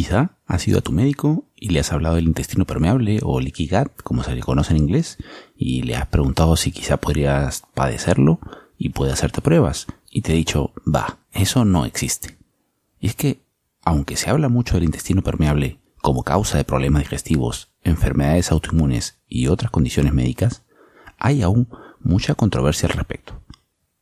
[0.00, 3.68] Quizá has ido a tu médico y le has hablado del intestino permeable o leaky
[3.68, 5.18] gut, como se le conoce en inglés,
[5.54, 8.40] y le has preguntado si quizá podrías padecerlo
[8.78, 9.88] y puede hacerte pruebas.
[10.10, 12.38] Y te ha dicho, va, eso no existe.
[12.98, 13.42] Y es que,
[13.82, 19.48] aunque se habla mucho del intestino permeable como causa de problemas digestivos, enfermedades autoinmunes y
[19.48, 20.62] otras condiciones médicas,
[21.18, 21.68] hay aún
[22.00, 23.42] mucha controversia al respecto.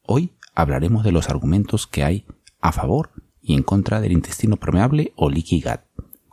[0.02, 2.24] Hoy hablaremos de los argumentos que hay
[2.60, 3.10] a favor
[3.42, 5.87] y en contra del intestino permeable o leaky gut.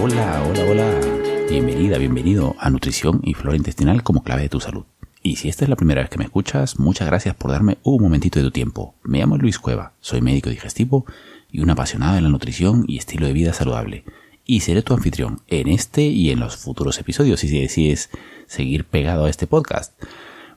[0.00, 1.00] Hola, hola, hola.
[1.48, 4.84] Bienvenida, bienvenido a Nutrición y Flora Intestinal como clave de tu salud.
[5.22, 8.02] Y si esta es la primera vez que me escuchas, muchas gracias por darme un
[8.02, 8.94] momentito de tu tiempo.
[9.04, 11.04] Me llamo Luis Cueva, soy médico digestivo
[11.50, 14.04] y un apasionado en la nutrición y estilo de vida saludable.
[14.44, 18.10] Y seré tu anfitrión en este y en los futuros episodios si decides
[18.46, 19.92] seguir pegado a este podcast.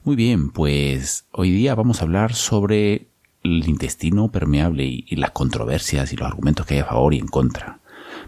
[0.03, 3.08] Muy bien, pues hoy día vamos a hablar sobre
[3.45, 7.28] el intestino permeable y, las controversias y los argumentos que hay a favor y en
[7.28, 7.80] contra.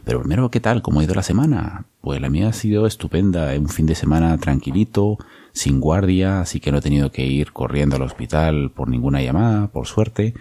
[0.08, 0.82] Pero primero, ¿qué tal?
[0.82, 1.84] ¿Cómo ha ido la semana?
[2.00, 3.54] Pues la mía ha sido estupenda.
[3.60, 5.18] Un fin de semana tranquilito,
[5.52, 9.68] sin guardia, así que no he tenido que ir corriendo al hospital por ninguna llamada,
[9.68, 10.34] por suerte.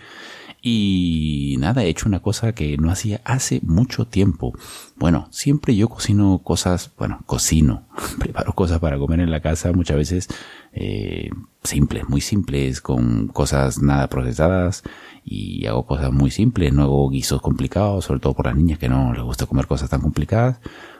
[0.69, 4.53] Y nada, he hecho una cosa que no hacía hace mucho tiempo.
[4.97, 7.87] Bueno, siempre yo cocino cosas, bueno, cocino,
[8.19, 10.28] preparo cosas para comer en la casa, muchas veces
[10.72, 11.31] eh,
[11.62, 14.82] simples, muy simples, con cosas nada procesadas
[15.25, 18.88] y hago cosas muy simples, no hago guisos complicados, sobre todo por las niñas que
[18.88, 20.59] no les gusta comer cosas tan complicadas.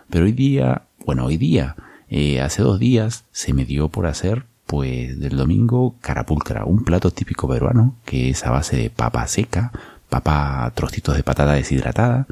[0.09, 1.75] Pero hoy día, bueno, hoy día,
[2.09, 7.11] eh, hace dos días se me dio por hacer, pues del domingo, carapulcra, un plato
[7.11, 9.73] típico peruano que es a base de papa seca,
[10.09, 12.27] papa, trocitos de patata deshidratada,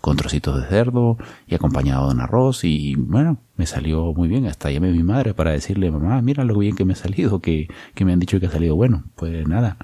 [0.00, 4.46] con trocitos de cerdo y acompañado de un arroz y bueno, me salió muy bien.
[4.46, 7.40] Hasta llamé a mi madre para decirle, mamá, mira lo bien que me ha salido,
[7.40, 9.04] que, que me han dicho que ha salido bueno.
[9.16, 9.76] Pues nada,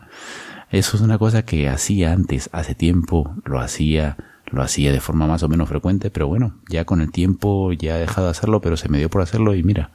[0.71, 5.27] eso es una cosa que hacía antes, hace tiempo, lo hacía, lo hacía de forma
[5.27, 8.61] más o menos frecuente, pero bueno, ya con el tiempo ya he dejado de hacerlo,
[8.61, 9.91] pero se me dio por hacerlo y mira,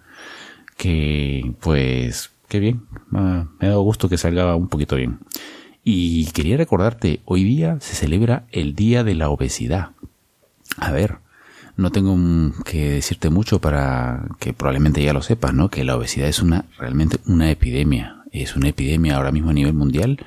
[0.81, 2.81] que pues, qué bien,
[3.11, 5.19] me ha dado gusto que salga un poquito bien.
[5.83, 9.91] Y quería recordarte, hoy día se celebra el Día de la Obesidad.
[10.77, 11.19] A ver,
[11.77, 12.17] no tengo
[12.65, 15.69] que decirte mucho para que probablemente ya lo sepas, ¿no?
[15.69, 19.73] Que la obesidad es una realmente una epidemia, es una epidemia ahora mismo a nivel
[19.73, 20.25] mundial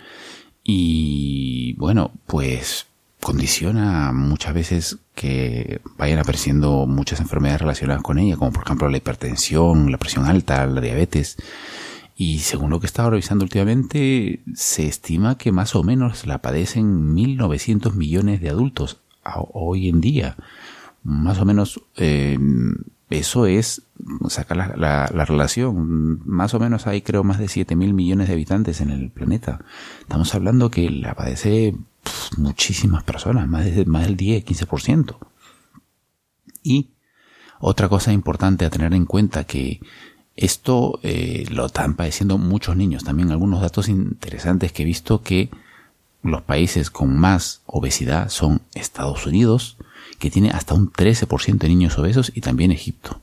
[0.63, 2.87] y bueno, pues
[3.21, 8.97] condiciona muchas veces que vayan apareciendo muchas enfermedades relacionadas con ella, como por ejemplo la
[8.97, 11.37] hipertensión, la presión alta, la diabetes.
[12.17, 16.39] Y según lo que he estado revisando últimamente, se estima que más o menos la
[16.39, 19.01] padecen 1.900 millones de adultos
[19.53, 20.37] hoy en día.
[21.03, 22.39] Más o menos eh,
[23.11, 23.83] eso es
[24.29, 26.21] sacar la, la, relación.
[26.27, 29.61] Más o menos hay creo más de 7 mil millones de habitantes en el planeta.
[30.01, 31.75] Estamos hablando que la padece
[32.37, 35.17] muchísimas personas, más del 10, 15%.
[36.63, 36.91] Y
[37.61, 39.81] otra cosa importante a tener en cuenta que
[40.37, 43.05] esto eh, lo están padeciendo muchos niños.
[43.05, 45.51] También algunos datos interesantes que he visto que
[46.23, 49.77] los países con más obesidad son Estados Unidos,
[50.19, 53.21] que tiene hasta un 13% de niños obesos y también Egipto.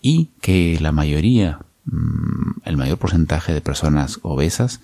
[0.00, 4.80] Y que la mayoría, mm, el mayor porcentaje de personas obesas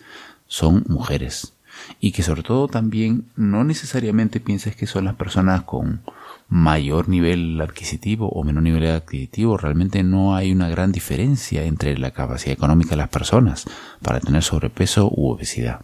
[0.46, 1.52] son mujeres.
[2.00, 6.00] Y que sobre todo también no necesariamente pienses que son las personas con
[6.48, 9.56] mayor nivel adquisitivo o menor nivel adquisitivo.
[9.56, 13.66] Realmente no hay una gran diferencia entre la capacidad económica de las personas
[14.02, 15.82] para tener sobrepeso u obesidad.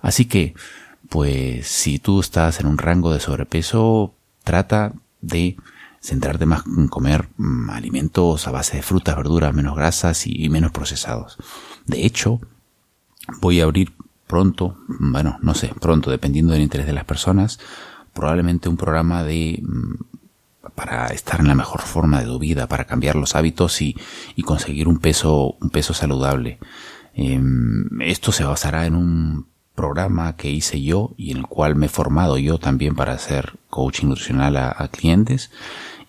[0.00, 0.54] Así que,
[1.08, 5.56] pues si tú estás en un rango de sobrepeso, trata de
[6.00, 10.72] centrarte más en comer mm, alimentos a base de frutas, verduras, menos grasas y menos
[10.72, 11.38] procesados.
[11.86, 12.40] De hecho,
[13.40, 13.92] voy a abrir
[14.26, 17.60] pronto, bueno, no sé, pronto, dependiendo del interés de las personas,
[18.12, 19.94] probablemente un programa de mm,
[20.74, 23.96] para estar en la mejor forma de tu vida, para cambiar los hábitos y,
[24.36, 26.58] y conseguir un peso, un peso saludable.
[27.14, 31.86] Em, esto se basará en un programa que hice yo y en el cual me
[31.86, 35.50] he formado yo también para hacer coaching nutricional a, clientes.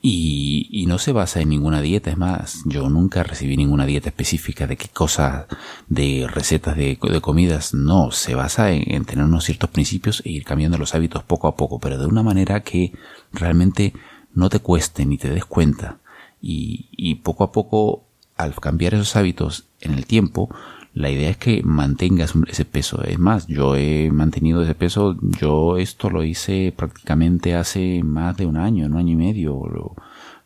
[0.06, 4.68] Y, no se basa en ninguna dieta, es más, yo nunca recibí ninguna dieta específica
[4.68, 5.46] de qué cosas,
[5.88, 10.44] de recetas de, comidas, no, se basa en, en, tener unos ciertos principios e ir
[10.44, 12.92] cambiando los hábitos poco a poco, pero de una manera que
[13.32, 13.94] realmente
[14.34, 16.00] no te cueste ni te des cuenta.
[16.42, 18.04] Y poco a poco
[18.36, 20.50] al cambiar esos hábitos en el tiempo
[20.94, 23.04] la idea es que mantengas ese peso.
[23.04, 28.46] Es más, yo he mantenido ese peso, yo esto lo hice prácticamente hace más de
[28.46, 29.96] un año, un año y medio,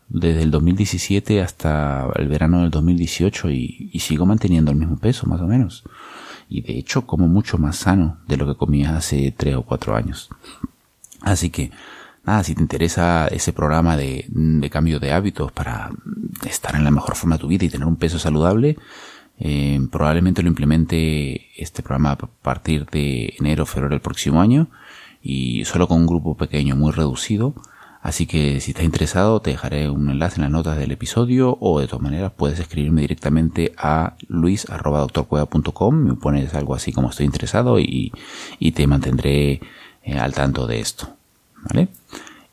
[0.07, 5.27] desde el 2017 hasta el verano del 2018 y, y sigo manteniendo el mismo peso,
[5.27, 5.83] más o menos.
[6.49, 9.97] Y de hecho como mucho más sano de lo que comía hace tres o cuatro
[9.97, 10.29] años.
[11.21, 11.71] Así que,
[12.23, 15.89] nada, si te interesa ese programa de, de cambio de hábitos para
[16.49, 18.77] estar en la mejor forma de tu vida y tener un peso saludable,
[19.39, 24.67] eh, probablemente lo implemente este programa a partir de enero o febrero del próximo año
[25.21, 27.53] y solo con un grupo pequeño muy reducido.
[28.01, 31.79] Así que si estás interesado te dejaré un enlace en las notas del episodio o
[31.79, 37.79] de todas maneras puedes escribirme directamente a luis.doctorcueva.com me pones algo así como estoy interesado
[37.79, 38.13] y,
[38.59, 39.61] y te mantendré
[40.03, 41.09] eh, al tanto de esto.
[41.63, 41.89] ¿Vale?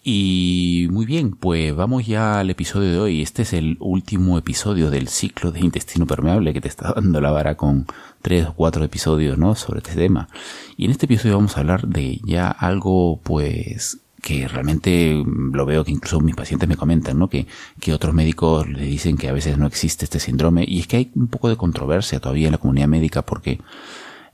[0.07, 3.23] Y muy bien, pues vamos ya al episodio de hoy.
[3.23, 7.31] Este es el último episodio del ciclo de intestino permeable que te está dando la
[7.31, 7.87] vara con
[8.21, 9.55] tres o cuatro episodios, ¿no?
[9.55, 10.29] Sobre este tema.
[10.77, 15.85] Y en este episodio vamos a hablar de ya algo, pues, que realmente lo veo
[15.85, 17.31] que incluso mis pacientes me comentan, ¿no?
[17.31, 17.47] Que,
[17.81, 20.67] que otros médicos le dicen que a veces no existe este síndrome.
[20.69, 23.59] Y es que hay un poco de controversia todavía en la comunidad médica porque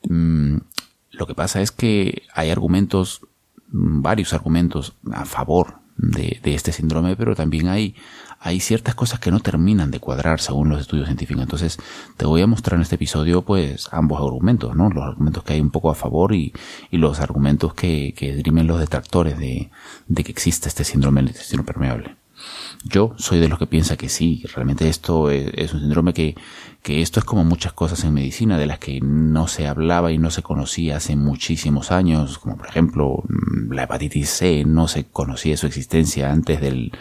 [0.08, 0.56] mmm,
[1.12, 3.20] lo que pasa es que hay argumentos
[3.70, 7.94] varios argumentos a favor de, de, este síndrome, pero también hay,
[8.38, 11.42] hay ciertas cosas que no terminan de cuadrar según los estudios científicos.
[11.42, 11.78] Entonces,
[12.16, 14.88] te voy a mostrar en este episodio, pues, ambos argumentos, ¿no?
[14.90, 16.52] Los argumentos que hay un poco a favor y,
[16.90, 19.70] y los argumentos que, que esgrimen los detractores de,
[20.08, 22.19] de que existe este síndrome del intestino permeable.
[22.84, 26.34] Yo soy de los que piensa que sí, realmente esto es, un síndrome que,
[26.82, 30.18] que esto es como muchas cosas en medicina de las que no se hablaba y
[30.18, 35.04] no se conocía hace muchísimos años, como por ejemplo mm, la hepatitis C, no se
[35.04, 36.92] conocía su existencia antes del,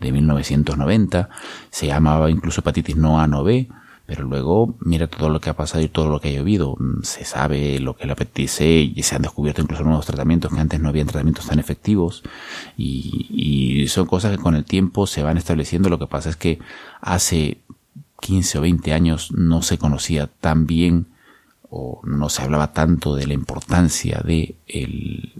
[0.00, 1.28] de 1990,
[1.70, 3.68] se llamaba incluso hepatitis no A no B,
[4.10, 6.74] pero luego mira todo lo que ha pasado y todo lo que ha llovido.
[6.80, 10.58] Mm, se sabe lo que es la y se han descubierto incluso nuevos tratamientos que
[10.58, 12.24] antes no habían tratamientos tan efectivos
[12.76, 15.88] y, y son cosas que con el tiempo se van estableciendo.
[15.88, 16.58] Lo que pasa es que
[17.00, 17.58] hace
[18.20, 21.06] 15 o 20 años no se conocía tan bien
[21.70, 25.34] o no se hablaba tanto de la importancia de el,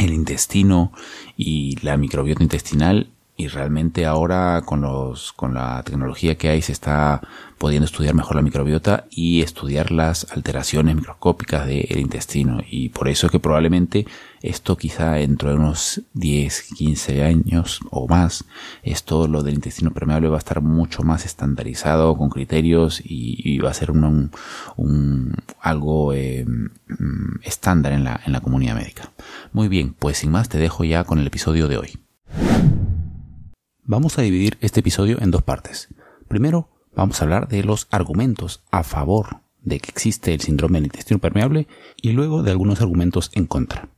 [0.00, 0.90] el intestino
[1.36, 3.06] y la microbiota intestinal
[3.36, 7.20] y realmente ahora con los con la tecnología que hay se está
[7.58, 12.60] pudiendo estudiar mejor la microbiota y estudiar las alteraciones microscópicas del intestino.
[12.68, 14.06] Y por eso es que probablemente
[14.42, 18.44] esto quizá dentro de unos 10 15 años o más
[18.82, 23.70] esto lo del intestino permeable va a estar mucho más estandarizado con criterios y, va
[23.70, 24.30] a ser un,
[25.60, 26.44] algo eh,
[27.42, 29.10] estándar en la en la comunidad médica.
[29.52, 32.83] Muy bien pues sin más te dejo ya con el episodio de hoy
[33.86, 35.88] Vamos a dividir este episodio en dos partes.
[36.26, 40.86] Primero, vamos a hablar de los argumentos a favor de que existe el síndrome del
[40.86, 41.68] intestino permeable
[42.00, 43.90] y luego de algunos argumentos en contra.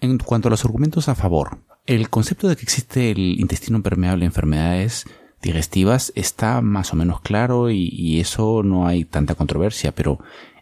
[0.00, 4.24] En cuanto a los argumentos a favor, el concepto de que existe el intestino permeable
[4.24, 5.04] en enfermedades
[5.42, 10.20] digestivas está más o menos claro y, eso no hay tanta controversia, pero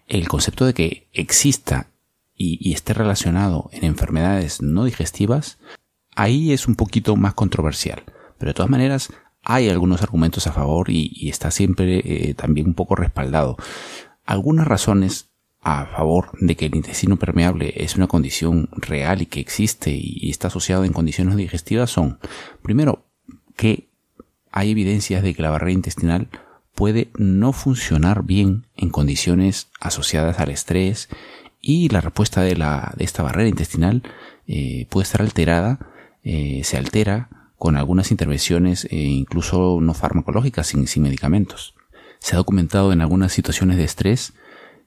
[0.09, 1.87] el concepto de que exista
[2.35, 5.59] y, y esté relacionado en enfermedades no digestivas,
[6.17, 8.03] ahí es un poquito más controversial.
[8.43, 9.13] Pero de todas maneras,
[9.45, 13.57] hay algunos argumentos a favor y, está siempre eh, también un poco respaldado.
[14.25, 15.31] Algunas razones
[15.61, 20.19] a favor de que el intestino permeable es una condición real y que existe y,
[20.21, 22.19] y está asociado en condiciones digestivas son,
[22.63, 23.07] primero,
[23.55, 23.91] que
[24.51, 26.29] hay evidencias de que la barrera intestinal
[26.75, 31.09] puede no funcionar bien en condiciones asociadas al estrés
[31.61, 34.03] y la respuesta de, la, de esta barrera intestinal
[34.49, 35.79] eh, puede estar alterada,
[36.25, 41.76] eh, se altera con algunas intervenciones e incluso no farmacológicas sin, medicamentos.
[42.19, 44.33] Se ha documentado en algunas situaciones de estrés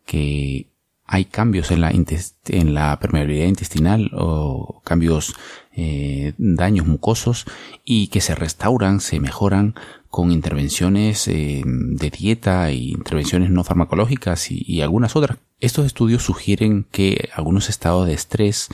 [0.06, 0.74] que
[1.06, 5.36] hay cambios en la, en la permeabilidad intestinal o cambios,
[5.72, 7.46] eh, daños mucosos
[7.86, 9.76] y que se restauran, se mejoran
[10.10, 15.38] con intervenciones eh, de dieta e intervenciones no farmacológicas y, algunas otras.
[15.62, 18.68] Estos estudios sugieren que algunos estados de estrés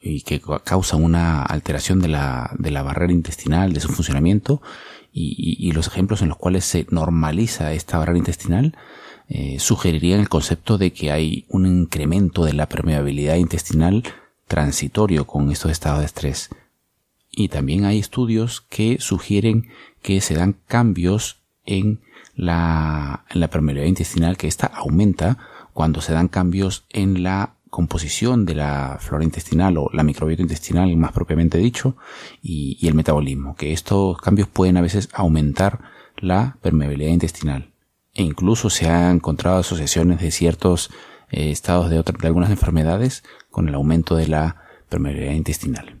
[0.00, 4.60] y que causan una alteración de la, de la barrera intestinal, de su funcionamiento,
[5.16, 8.76] y, los ejemplos en los cuales se normaliza esta barrera intestinal
[9.28, 14.02] eh, sugerirían el concepto de que hay un incremento de la permeabilidad intestinal
[14.48, 16.50] transitorio con estos estados de estrés.
[17.30, 19.68] Y también hay estudios que sugieren
[20.02, 22.00] que se dan cambios en
[22.34, 25.38] la, en la permeabilidad intestinal, que esta aumenta
[25.72, 30.96] cuando se dan cambios en la composición de la flora intestinal o la microbiota intestinal
[30.96, 31.96] más propiamente dicho
[32.40, 35.80] y, el metabolismo, que estos cambios pueden a veces aumentar
[36.16, 37.72] la permeabilidad intestinal
[38.14, 40.92] e incluso se han encontrado asociaciones de ciertos
[41.30, 46.00] eh, estados de, de algunas enfermedades con el aumento de la permeabilidad intestinal.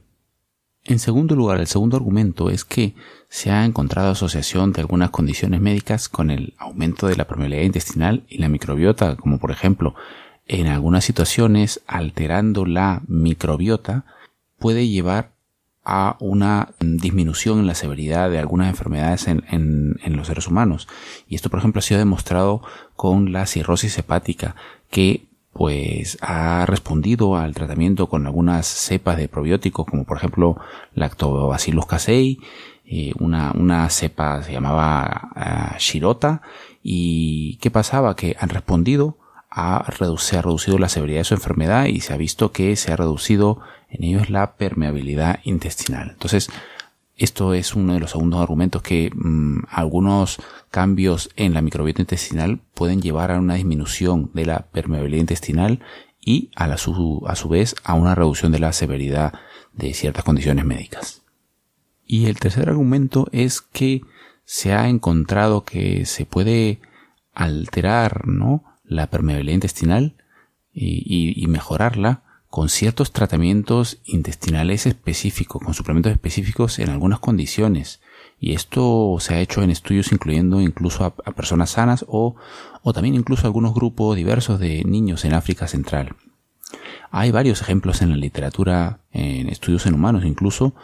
[0.84, 2.94] En segundo lugar, el segundo argumento es que
[3.28, 8.22] se ha encontrado asociación de algunas condiciones médicas con el aumento de la permeabilidad intestinal
[8.28, 9.96] y la microbiota, como por ejemplo
[10.46, 14.04] en algunas situaciones alterando la microbiota
[14.58, 15.32] puede llevar
[15.84, 20.88] a una disminución en la severidad de algunas enfermedades en, en, los seres humanos.
[21.28, 22.62] Y esto, por ejemplo, ha sido demostrado
[22.96, 24.56] con la cirrosis hepática,
[24.90, 30.56] que pues ha respondido al tratamiento con algunas cepas de probióticos, como por ejemplo
[30.94, 32.40] Lactobacillus casei,
[32.86, 36.42] eh, una, una cepa se llamaba uh, Shirota,
[36.82, 38.16] y ¿qué pasaba?
[38.16, 39.16] Que han respondido
[39.54, 39.86] ha
[40.18, 42.96] se ha reducido la severidad de su enfermedad y se ha visto que se ha
[42.96, 46.10] reducido en ellos la permeabilidad intestinal.
[46.10, 46.50] Entonces,
[47.16, 50.40] esto es uno de los segundos argumentos que mm, algunos
[50.72, 55.80] cambios en la microbiota intestinal pueden llevar a una disminución de la permeabilidad intestinal
[56.20, 59.34] y a, su, a su vez a una reducción de la severidad
[59.72, 61.22] de ciertas condiciones médicas.
[62.04, 64.02] Y el tercer argumento es que
[64.44, 66.80] se ha encontrado que se puede
[67.32, 68.64] alterar, ¿no?
[68.84, 70.16] La permeabilidad intestinal
[70.72, 78.00] y, mejorarla con ciertos tratamientos intestinales específicos, con suplementos específicos en algunas condiciones.
[78.38, 82.36] Y esto se ha hecho en estudios incluyendo incluso a, personas sanas o,
[82.82, 86.16] o también incluso algunos grupos diversos de niños en África Central.
[87.10, 90.74] Hay varios ejemplos en la literatura, en estudios en humanos incluso,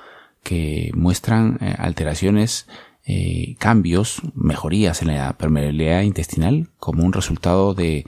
[0.42, 2.66] que muestran eh, alteraciones
[3.06, 8.06] eh, cambios, mejorías en la permeabilidad intestinal como un resultado de,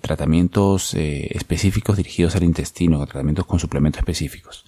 [0.00, 4.64] tratamientos eh, específicos dirigidos al intestino, tratamientos con suplementos específicos.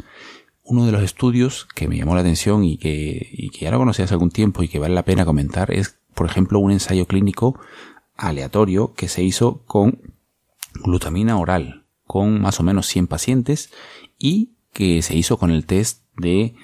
[0.63, 3.79] Uno de los estudios que me llamó la atención y que, y que ya lo
[3.79, 7.07] conocí hace algún tiempo y que vale la pena comentar es, por ejemplo, un ensayo
[7.07, 7.59] clínico
[8.17, 10.01] aleatorio que se hizo con
[10.85, 13.73] glutamina oral, con más o menos 100 pacientes
[14.19, 16.55] y que se hizo con el test de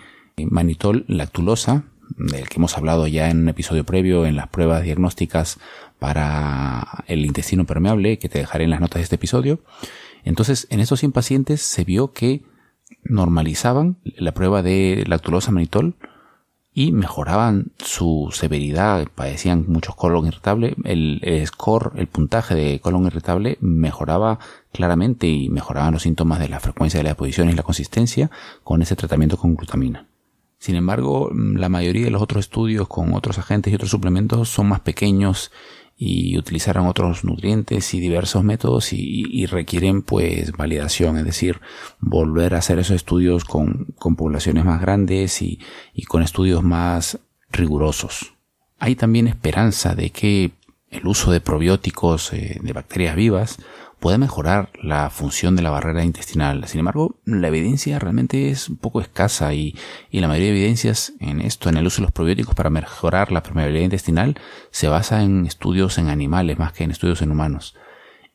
[0.51, 1.85] manitol lactulosa
[2.17, 5.59] del que hemos hablado ya en un episodio previo en las pruebas diagnósticas
[5.99, 9.61] para el intestino permeable, que te dejaré en las notas de este episodio.
[10.25, 12.43] Entonces, en estos 100 pacientes se vio que
[13.05, 15.97] normalizaban la prueba de lactulosa manitol
[16.79, 23.59] y mejoraban su severidad, padecían muchos colon irritable, el, score, el puntaje de colon irritable
[23.61, 24.39] mejoraba
[24.73, 28.31] claramente y mejoraban los síntomas de la frecuencia de las posiciones y la consistencia
[28.63, 30.07] con ese tratamiento con glutamina.
[30.59, 34.69] Sin embargo, la mayoría de los otros estudios con otros agentes y otros suplementos son
[34.69, 35.53] más pequeños
[36.01, 41.61] y utilizarán otros nutrientes y diversos métodos y, requieren pues validación, es decir,
[41.99, 43.87] volver a hacer esos estudios con,
[44.17, 45.59] poblaciones más grandes y,
[46.07, 47.19] con estudios más
[47.51, 48.35] rigurosos.
[48.79, 50.53] Hay también esperanza de que
[50.91, 53.59] el uso de probióticos eh, de bacterias vivas
[54.01, 56.67] puede mejorar la función de la barrera intestinal.
[56.67, 59.75] Sin embargo, la evidencia realmente es un poco escasa y,
[60.11, 63.43] la mayoría de evidencias en esto, en el uso de los probióticos para mejorar la
[63.43, 64.39] permeabilidad intestinal,
[64.71, 67.75] se basa en estudios en animales más que en estudios en humanos.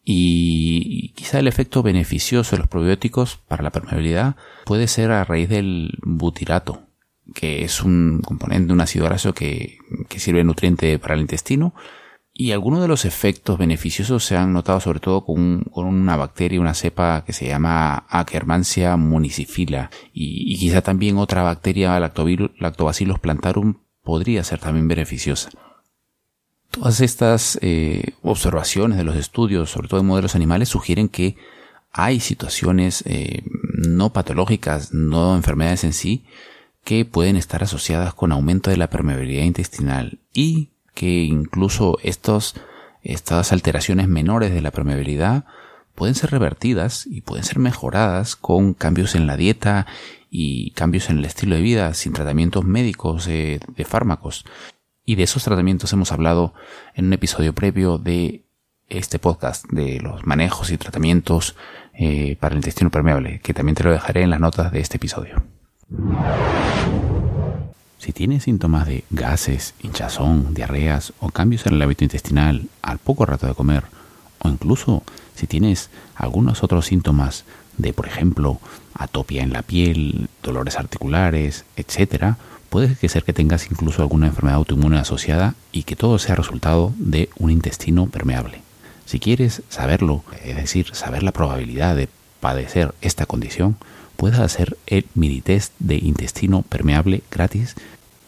[0.05, 5.47] Y quizá el efecto beneficioso de los probióticos para la permeabilidad puede ser a raíz
[5.47, 6.81] del butirato,
[7.33, 9.77] que es un componente de un ácido graso que,
[10.09, 11.73] que sirve de nutriente para el intestino,
[12.35, 16.73] y algunos de los efectos beneficiosos se han notado sobre todo con, una bacteria, una
[16.73, 24.59] cepa que se llama Akkermansia municifila y, quizá también otra bacteria Lactobacillus plantarum podría ser
[24.59, 25.51] también beneficiosa.
[26.71, 31.35] Todas estas eh, observaciones de los estudios, sobre todo en modelos animales, sugieren que
[31.91, 33.43] hay situaciones eh,
[33.87, 36.25] no patológicas, no enfermedades en sí,
[36.83, 42.55] que pueden estar asociadas con aumento de la permeabilidad intestinal y que incluso estos,
[43.01, 45.45] estas alteraciones menores de la permeabilidad
[45.95, 49.85] pueden ser revertidas y pueden ser mejoradas con cambios en la dieta
[50.29, 54.45] y cambios en el estilo de vida sin tratamientos médicos de fármacos.
[55.05, 56.53] Y de esos tratamientos hemos hablado
[56.95, 58.45] en un episodio previo de
[58.89, 61.55] este podcast de los manejos y tratamientos
[61.93, 64.97] eh, para el intestino permeable, que también te lo dejaré en las notas de este
[64.97, 65.43] episodio.
[68.03, 73.25] Si tienes síntomas de gases, hinchazón, diarreas o cambios en el hábito intestinal al poco
[73.25, 73.85] rato de comer,
[74.39, 75.03] o incluso
[75.35, 77.45] si tienes algunos otros síntomas
[77.77, 78.59] de, por ejemplo,
[78.93, 82.35] atopia en la piel, dolores articulares, etc.,
[82.67, 87.29] puede ser que tengas incluso alguna enfermedad autoinmune asociada y que todo sea resultado de
[87.37, 88.63] un intestino permeable.
[89.05, 92.09] Si quieres saberlo, es decir, saber la probabilidad de
[92.41, 93.77] padecer esta condición,
[94.17, 97.75] puedes hacer el mini test de intestino permeable gratis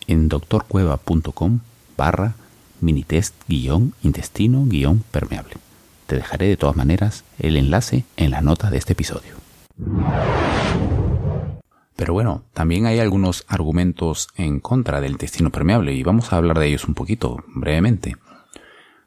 [0.08, 1.60] en doctorcueva.com
[1.98, 2.36] barra
[2.82, 5.56] minitest guion intestino guion permeable.
[6.08, 9.34] Te dejaré de todas maneras el enlace en las notas de este episodio.
[11.96, 16.60] Pero bueno, también hay algunos argumentos en contra del intestino permeable y vamos a hablar
[16.60, 18.16] de ellos un poquito brevemente.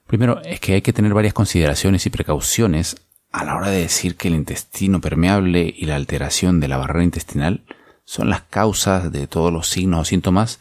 [0.06, 2.96] Primero, es que hay que tener varias consideraciones y precauciones
[3.30, 7.04] a la hora de decir que el intestino permeable y la alteración de la barrera
[7.04, 7.62] intestinal
[8.04, 10.60] son las causas de todos los signos o síntomas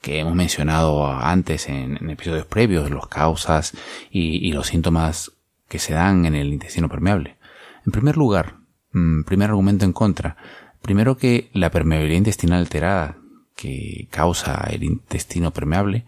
[0.00, 3.72] que hemos mencionado antes en, episodios previos, las causas
[4.10, 5.32] y, los síntomas
[5.68, 7.36] que se dan en el intestino permeable.
[7.84, 8.56] En primer lugar,
[8.92, 10.36] mm, primer argumento en contra,
[10.82, 13.18] primero que la permeabilidad intestinal alterada
[13.56, 16.04] que causa el intestino permeable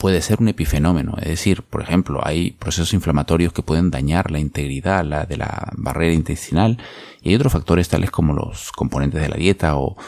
[0.00, 4.38] puede ser un epifenómeno, es decir, por ejemplo, hay procesos inflamatorios que pueden dañar la
[4.38, 6.78] integridad de la barrera intestinal
[7.20, 9.98] y hay otros factores tales como los componentes de la dieta o,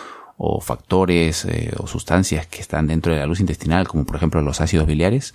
[0.63, 4.63] factores eh, o sustancias que están dentro de la luz intestinal, como por ejemplo los
[4.63, 5.33] ácidos biliares,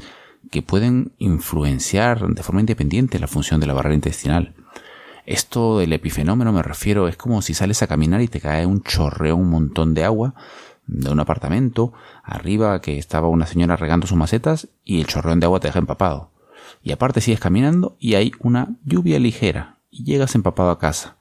[0.50, 4.56] que pueden influenciar de forma independiente la función de la barrera intestinal.
[5.28, 8.82] Esto del epifenómeno me refiero, es como si sales a caminar y te cae un
[8.82, 10.34] chorreo, un montón de agua,
[10.88, 15.46] de un apartamento, arriba que estaba una señora regando sus macetas y el chorrón de
[15.46, 16.32] agua te deja empapado.
[16.82, 21.18] Y aparte sigues caminando y hay una lluvia ligera y llegas empapado a casa.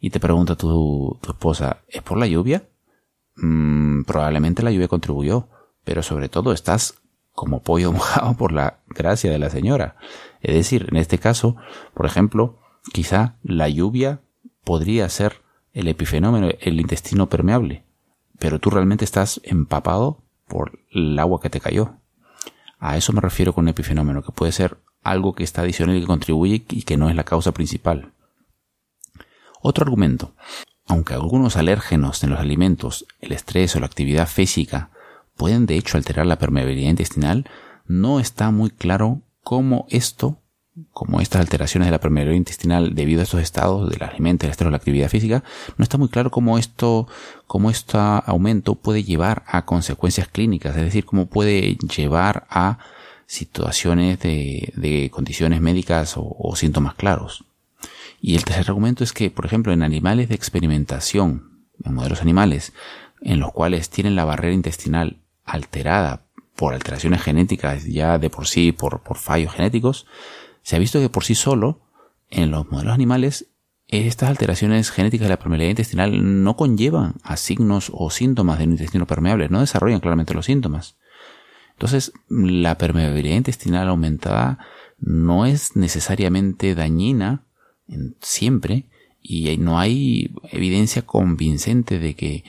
[0.00, 2.68] Y te pregunta tu, tu esposa, ¿es por la lluvia?
[3.36, 5.48] Mm, probablemente la lluvia contribuyó,
[5.84, 6.94] pero sobre todo estás
[7.32, 9.96] como pollo mojado por la gracia de la señora.
[10.40, 11.56] Es decir, en este caso,
[11.94, 12.60] por ejemplo,
[12.92, 14.20] quizá la lluvia
[14.62, 17.87] podría ser el epifenómeno, el intestino permeable
[18.38, 21.96] pero tú realmente estás empapado por el agua que te cayó.
[22.78, 26.06] A eso me refiero con epifenómeno, que puede ser algo que está adicional y que
[26.06, 28.12] contribuye y que no es la causa principal.
[29.60, 30.34] Otro argumento.
[30.86, 34.90] Aunque algunos alérgenos en los alimentos, el estrés o la actividad física
[35.36, 37.48] pueden de hecho alterar la permeabilidad intestinal,
[37.86, 40.38] no está muy claro cómo esto
[40.92, 44.68] como estas alteraciones de la permeabilidad intestinal debido a estos estados del alimento, el estrés
[44.68, 45.42] o la actividad física,
[45.76, 47.08] no está muy claro cómo esto,
[47.46, 52.78] cómo este aumento puede llevar a consecuencias clínicas, es decir, cómo puede llevar a
[53.26, 57.44] situaciones de, condiciones médicas o, síntomas claros.
[58.20, 62.72] Y el tercer argumento es que, por ejemplo, en animales de experimentación, en modelos animales,
[63.20, 66.22] en los cuales tienen la barrera intestinal alterada
[66.56, 70.06] por alteraciones genéticas ya de por sí, por fallos genéticos,
[70.68, 71.80] se ha visto que por sí solo,
[72.28, 73.46] en los modelos animales,
[73.86, 78.72] estas alteraciones genéticas de la permeabilidad intestinal no conllevan a signos o síntomas de un
[78.72, 80.98] intestino permeable, no desarrollan claramente los síntomas.
[81.70, 84.58] Entonces, la permeabilidad intestinal aumentada
[84.98, 87.46] no es necesariamente dañina
[88.20, 88.90] siempre
[89.22, 92.44] y no hay evidencia convincente de que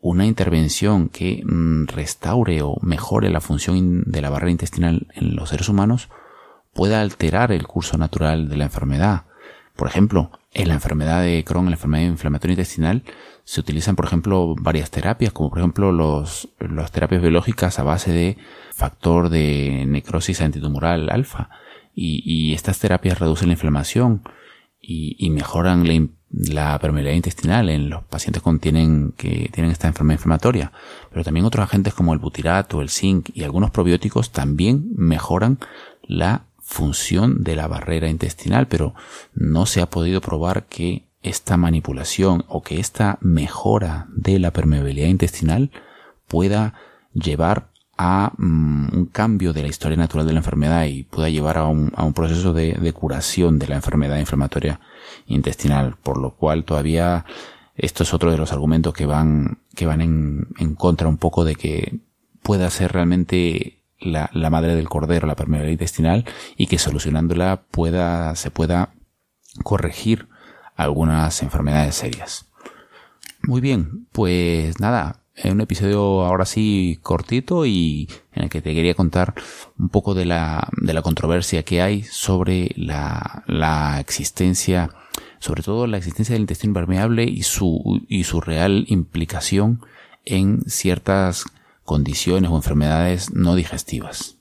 [0.00, 5.50] una intervención que mm, restaure o mejore la función de la barrera intestinal en los
[5.50, 6.08] seres humanos
[6.78, 9.24] pueda alterar el curso natural de la enfermedad.
[9.74, 13.02] Por ejemplo, en la enfermedad de Crohn, en la enfermedad inflamatoria intestinal,
[13.42, 18.12] se utilizan, por ejemplo, varias terapias, como por ejemplo los, las terapias biológicas a base
[18.12, 18.38] de
[18.72, 21.50] factor de necrosis antitumoral alfa.
[21.96, 24.22] Y, estas terapias reducen la inflamación
[24.80, 25.84] y, mejoran
[26.30, 30.70] la, permeabilidad intestinal en los pacientes tienen, que tienen esta enfermedad inflamatoria.
[31.10, 35.58] Pero también otros agentes como el butirato, el zinc y algunos probióticos también mejoran
[36.02, 38.94] la función de la barrera intestinal, pero
[39.34, 45.08] no se ha podido probar que esta manipulación o que esta mejora de la permeabilidad
[45.08, 45.70] intestinal
[46.28, 46.74] pueda
[47.14, 51.56] llevar a mm, un cambio de la historia natural de la enfermedad y pueda llevar
[51.56, 54.78] a un, proceso de, curación de la enfermedad inflamatoria
[55.26, 57.24] intestinal, por lo cual todavía
[57.76, 61.46] esto es otro de los argumentos que van, que van en, en contra un poco
[61.46, 61.98] de que
[62.42, 66.24] pueda ser realmente la, madre del cordero, la permeabilidad intestinal,
[66.56, 68.94] y que solucionándola pueda, se pueda
[69.64, 70.28] corregir
[70.76, 72.46] algunas enfermedades serias.
[73.42, 78.94] Muy bien, pues nada, un episodio ahora sí cortito y en el que te quería
[78.94, 79.34] contar
[79.78, 84.90] un poco de la, de la controversia que hay sobre la, la existencia,
[85.38, 89.80] sobre todo la existencia del intestino permeable y su, y su real implicación
[90.24, 91.46] en ciertas
[91.88, 94.36] condiciones o enfermedades no digestivas.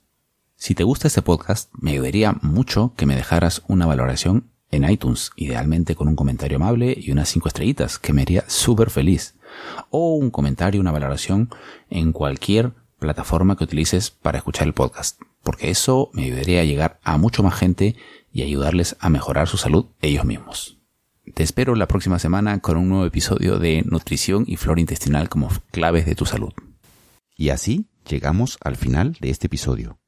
[0.58, 5.32] Si te gusta este podcast, me ayudaría mucho que me dejaras una valoración en iTunes,
[5.38, 9.36] idealmente con un comentario amable y unas 5 estrellitas, que me haría súper feliz.
[9.90, 11.50] O un comentario, una valoración
[11.90, 17.00] en cualquier plataforma que utilices para escuchar el podcast, porque eso me ayudaría a llegar
[17.02, 17.96] a mucho más gente
[18.34, 20.80] y ayudarles a mejorar su salud ellos mismos.
[21.34, 25.48] Te espero la próxima semana con un nuevo episodio de Nutrición y Flora Intestinal como
[25.72, 26.52] claves de tu salud.
[27.38, 30.00] Y así llegamos al final de este episodio.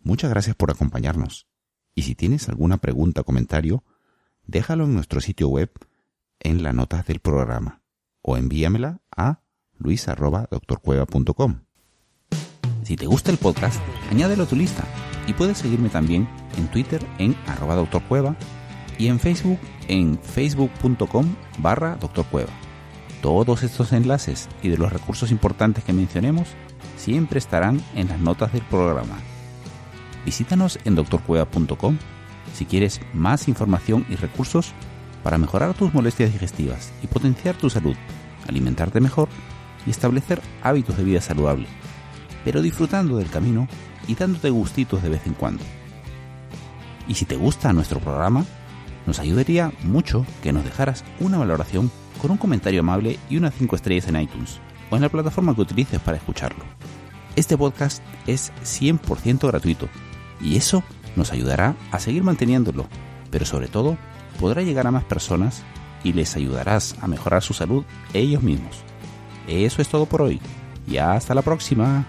[0.00, 1.46] Muchas gracias por acompañarnos.
[1.94, 3.84] Y si tienes alguna pregunta o comentario,
[4.46, 5.70] déjalo en nuestro sitio web
[6.40, 7.82] en las notas del programa
[8.20, 9.42] o envíamela a
[9.78, 11.60] luis.doctorcueva.com.
[12.82, 14.84] Si te gusta el podcast, añádelo a tu lista
[15.28, 18.36] y puedes seguirme también en Twitter en arroba doctorcueva
[18.98, 22.50] y en Facebook en facebook.com barra doctorcueva.
[23.20, 26.48] Todos estos enlaces y de los recursos importantes que mencionemos
[27.02, 29.18] siempre estarán en las notas del programa.
[30.24, 31.98] Visítanos en doctorcueva.com
[32.54, 34.72] si quieres más información y recursos
[35.24, 37.96] para mejorar tus molestias digestivas y potenciar tu salud,
[38.48, 39.28] alimentarte mejor
[39.84, 41.66] y establecer hábitos de vida saludable,
[42.44, 43.66] pero disfrutando del camino
[44.06, 45.64] y dándote gustitos de vez en cuando.
[47.08, 48.44] Y si te gusta nuestro programa,
[49.06, 53.74] nos ayudaría mucho que nos dejaras una valoración con un comentario amable y unas 5
[53.74, 54.60] estrellas en iTunes
[54.90, 56.64] o en la plataforma que utilices para escucharlo.
[57.34, 59.88] Este podcast es 100% gratuito
[60.38, 60.82] y eso
[61.16, 62.86] nos ayudará a seguir manteniéndolo,
[63.30, 63.96] pero sobre todo
[64.38, 65.62] podrá llegar a más personas
[66.04, 68.82] y les ayudarás a mejorar su salud ellos mismos.
[69.48, 70.40] Eso es todo por hoy
[70.86, 72.06] y hasta la próxima.